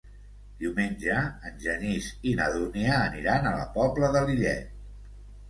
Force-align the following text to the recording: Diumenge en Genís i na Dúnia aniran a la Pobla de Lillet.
Diumenge 0.61 1.17
en 1.49 1.59
Genís 1.65 2.07
i 2.31 2.33
na 2.41 2.47
Dúnia 2.57 2.97
aniran 3.03 3.47
a 3.51 3.53
la 3.59 3.69
Pobla 3.79 4.11
de 4.19 4.27
Lillet. 4.33 4.75